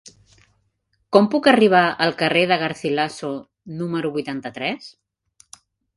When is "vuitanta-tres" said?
4.17-4.93